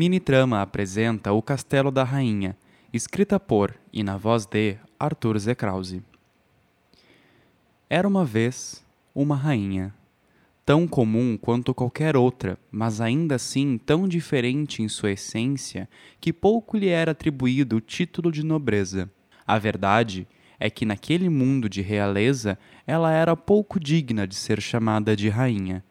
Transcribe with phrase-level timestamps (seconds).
[0.00, 2.56] Minitrama apresenta O Castelo da Rainha,
[2.90, 5.54] escrita por e na voz de Arthur Z.
[5.54, 6.02] Krause.
[7.86, 8.82] Era uma vez
[9.14, 9.94] uma rainha,
[10.64, 15.86] tão comum quanto qualquer outra, mas ainda assim tão diferente em sua essência
[16.18, 19.10] que pouco lhe era atribuído o título de nobreza.
[19.46, 20.26] A verdade
[20.58, 25.84] é que naquele mundo de realeza ela era pouco digna de ser chamada de rainha,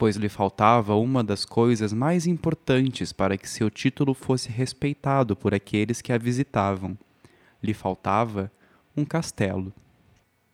[0.00, 5.52] pois lhe faltava uma das coisas mais importantes para que seu título fosse respeitado por
[5.52, 6.96] aqueles que a visitavam.
[7.62, 8.50] Lhe faltava
[8.96, 9.70] um castelo.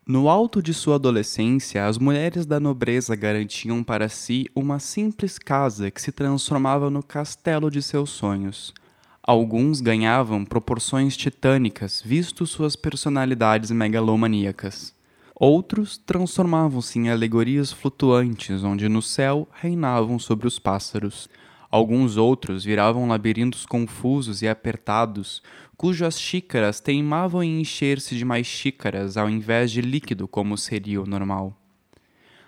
[0.05, 5.93] No alto de sua adolescência, as mulheres da nobreza garantiam para si uma simples casa
[5.93, 8.75] que se transformava no castelo de seus sonhos.
[9.23, 14.96] Alguns ganhavam proporções titânicas, visto suas personalidades megalomaníacas.
[15.39, 21.29] Outros transformavam-se em alegorias flutuantes, onde no céu reinavam sobre os pássaros.
[21.71, 25.43] Alguns outros viravam labirintos confusos e apertados,
[25.77, 31.07] cujas xícaras teimavam em encher-se de mais xícaras ao invés de líquido como seria o
[31.07, 31.55] normal.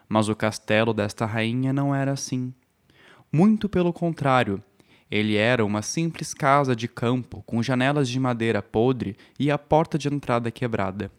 [0.08, 2.54] Mas o castelo desta rainha não era assim.
[3.30, 4.62] Muito pelo contrário,
[5.10, 9.98] ele era uma simples casa de campo com janelas de madeira podre e a porta
[9.98, 11.12] de entrada quebrada.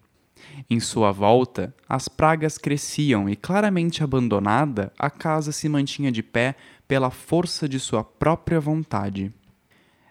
[0.70, 6.56] Em sua volta, as pragas cresciam e, claramente abandonada, a casa se mantinha de pé
[6.88, 9.34] pela força de sua própria vontade.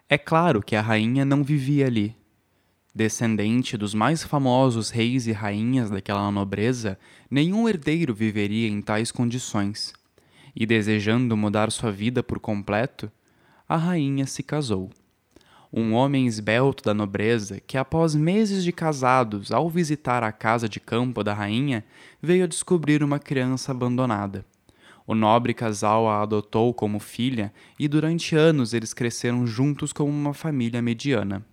[0.07, 2.15] É claro que a rainha não vivia ali.
[2.93, 6.97] Descendente dos mais famosos reis e rainhas daquela nobreza,
[7.29, 9.93] nenhum herdeiro viveria em tais condições.
[10.55, 13.11] E desejando mudar sua vida por completo,
[13.67, 14.89] a rainha se casou
[15.71, 20.79] um homem esbelto da nobreza que, após meses de casados, ao visitar a casa de
[20.79, 21.85] campo da rainha,
[22.21, 24.43] veio a descobrir uma criança abandonada.
[25.05, 30.33] O nobre casal a adotou como filha e durante anos eles cresceram juntos como uma
[30.33, 31.45] família mediana.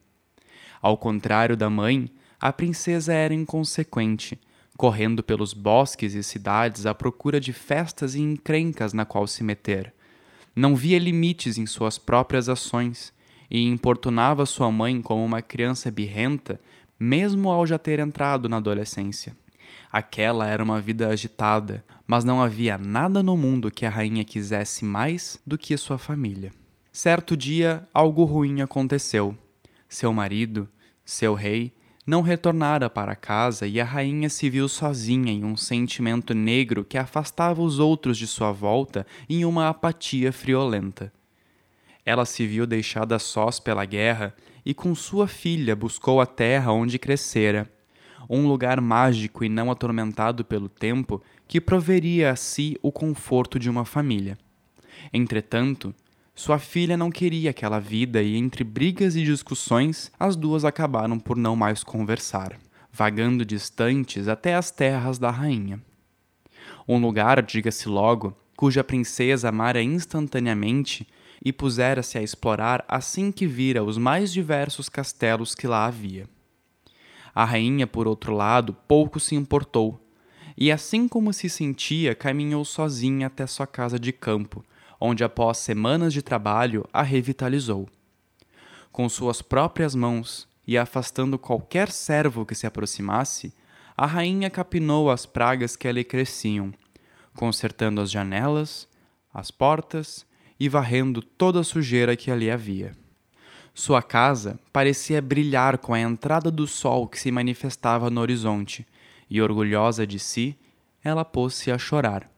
[0.80, 4.38] Ao contrário da mãe, a princesa era inconsequente,
[4.76, 9.92] correndo pelos bosques e cidades à procura de festas e encrencas na qual se meter.
[10.54, 13.15] Não via limites em suas próprias ações
[13.50, 16.60] e importunava sua mãe como uma criança birrenta,
[16.98, 19.36] mesmo ao já ter entrado na adolescência.
[19.90, 24.84] Aquela era uma vida agitada, mas não havia nada no mundo que a rainha quisesse
[24.84, 26.52] mais do que sua família.
[26.92, 29.36] Certo dia, algo ruim aconteceu.
[29.88, 30.68] Seu marido,
[31.04, 31.72] seu rei,
[32.06, 36.96] não retornara para casa e a rainha se viu sozinha em um sentimento negro que
[36.96, 41.12] afastava os outros de sua volta em uma apatia friolenta.
[42.06, 44.32] Ela se viu deixada sós pela guerra
[44.64, 47.68] e com sua filha buscou a terra onde crescera,
[48.30, 53.68] um lugar mágico e não atormentado pelo tempo que proveria a si o conforto de
[53.68, 54.38] uma família.
[55.12, 55.92] Entretanto,
[56.34, 61.36] sua filha não queria aquela vida e, entre brigas e discussões, as duas acabaram por
[61.36, 62.56] não mais conversar,
[62.92, 65.80] vagando distantes até as terras da rainha.
[66.86, 71.06] Um lugar, diga-se logo, cuja princesa amara instantaneamente
[71.44, 76.28] e pusera-se a explorar assim que vira os mais diversos castelos que lá havia.
[77.34, 80.00] A rainha, por outro lado, pouco se importou,
[80.56, 84.64] e assim como se sentia, caminhou sozinha até sua casa de campo,
[84.98, 87.86] onde após semanas de trabalho a revitalizou.
[88.90, 93.52] Com suas próprias mãos e afastando qualquer servo que se aproximasse,
[93.94, 96.72] a rainha capinou as pragas que ali cresciam,
[97.34, 98.88] consertando as janelas,
[99.32, 100.26] as portas
[100.58, 102.92] e varrendo toda a sujeira que ali havia.
[103.74, 108.86] Sua casa parecia brilhar com a entrada do sol que se manifestava no horizonte,
[109.28, 110.56] e orgulhosa de si,
[111.04, 112.30] ela pôs-se a chorar.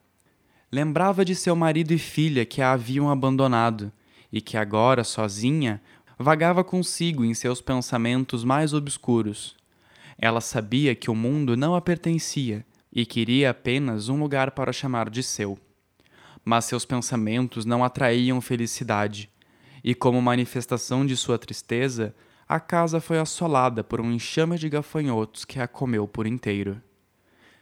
[0.71, 3.93] Lembrava de seu marido e filha que a haviam abandonado,
[4.33, 5.81] e que agora, sozinha,
[6.19, 9.57] vagava consigo em seus pensamentos mais obscuros.
[10.19, 15.09] Ela sabia que o mundo não a pertencia e queria apenas um lugar para chamar
[15.09, 15.57] de seu
[16.49, 19.29] mas seus pensamentos não atraíam felicidade,
[19.85, 22.15] e como manifestação de sua tristeza,
[22.49, 26.81] a casa foi assolada por um enxame de gafanhotos que a comeu por inteiro.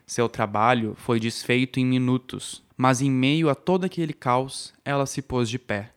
[0.07, 5.21] Seu trabalho foi desfeito em minutos, mas em meio a todo aquele caos, ela se
[5.21, 5.93] pôs de pé,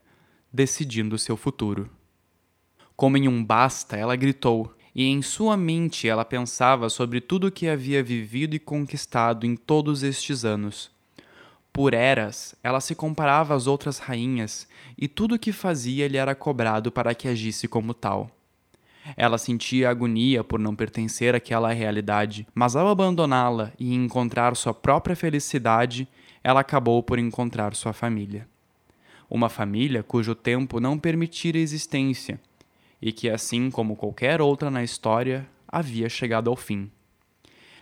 [0.51, 1.91] decidindo seu futuro.
[2.95, 7.51] Como em um basta, ela gritou, e em sua mente ela pensava sobre tudo o
[7.51, 10.97] que havia vivido e conquistado em todos estes anos
[11.79, 14.67] por eras, ela se comparava às outras rainhas
[14.97, 18.29] e tudo o que fazia lhe era cobrado para que agisse como tal.
[19.15, 25.15] Ela sentia agonia por não pertencer àquela realidade, mas ao abandoná-la e encontrar sua própria
[25.15, 26.05] felicidade,
[26.43, 28.45] ela acabou por encontrar sua família.
[29.29, 32.41] uma família cujo tempo não permitira existência
[33.01, 36.91] e que, assim como qualquer outra na história, havia chegado ao fim.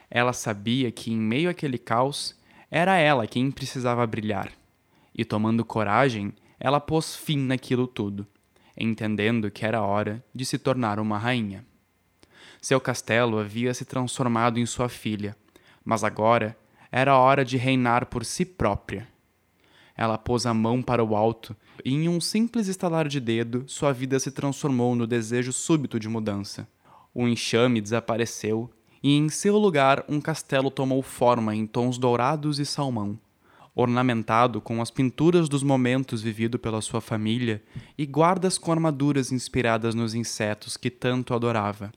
[0.07, 2.37] Ela sabia que, em meio àquele caos,
[2.69, 4.51] era ela quem precisava brilhar,
[5.15, 8.27] e tomando coragem, ela pôs fim naquilo tudo,
[8.77, 11.65] entendendo que era hora de se tornar uma rainha.
[12.61, 15.35] Seu castelo havia se transformado em sua filha,
[15.85, 16.57] mas agora
[16.91, 19.07] era hora de reinar por si própria.
[19.95, 23.91] Ela pôs a mão para o alto e, em um simples estalar de dedo, sua
[23.91, 26.67] vida se transformou no desejo súbito de mudança.
[27.13, 28.69] O enxame desapareceu
[29.01, 33.19] e, em seu lugar, um castelo tomou forma em tons dourados e salmão,
[33.75, 37.63] ornamentado com as pinturas dos momentos vividos pela sua família
[37.97, 41.91] e guardas com armaduras inspiradas nos insetos que tanto adorava.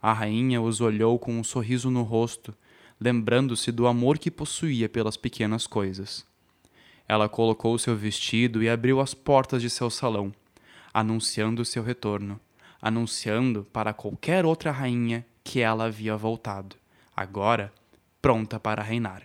[0.00, 2.54] A rainha os olhou com um sorriso no rosto,
[3.00, 6.24] lembrando-se do amor que possuía pelas pequenas coisas.
[7.08, 10.32] Ela colocou seu vestido e abriu as portas de seu salão,
[10.92, 12.40] anunciando seu retorno,
[12.80, 16.76] anunciando para qualquer outra rainha que ela havia voltado,
[17.14, 17.72] agora
[18.20, 19.22] pronta para reinar.